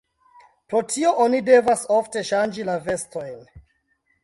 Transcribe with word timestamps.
Pro 0.71 0.79
tio 0.93 1.11
oni 1.25 1.41
devas 1.51 1.85
ofte 1.97 2.25
ŝanĝi 2.31 2.67
la 2.73 2.81
vestojn. 2.89 3.39